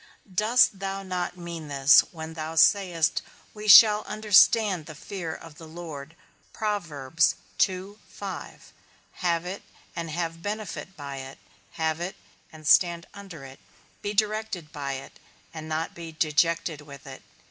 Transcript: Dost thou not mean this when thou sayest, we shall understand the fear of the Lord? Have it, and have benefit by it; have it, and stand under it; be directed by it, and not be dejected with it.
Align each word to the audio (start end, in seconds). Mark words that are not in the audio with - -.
Dost 0.33 0.79
thou 0.79 1.03
not 1.03 1.37
mean 1.37 1.67
this 1.67 1.99
when 2.11 2.33
thou 2.33 2.55
sayest, 2.55 3.21
we 3.53 3.67
shall 3.67 4.03
understand 4.05 4.87
the 4.87 4.95
fear 4.95 5.31
of 5.31 5.59
the 5.59 5.67
Lord? 5.67 6.15
Have 6.57 6.91
it, 9.45 9.61
and 9.95 10.09
have 10.09 10.41
benefit 10.41 10.97
by 10.97 11.17
it; 11.17 11.37
have 11.73 11.99
it, 11.99 12.15
and 12.51 12.65
stand 12.67 13.05
under 13.13 13.43
it; 13.43 13.59
be 14.01 14.15
directed 14.15 14.71
by 14.71 14.93
it, 14.93 15.19
and 15.53 15.69
not 15.69 15.93
be 15.93 16.11
dejected 16.11 16.81
with 16.81 17.05
it. 17.05 17.21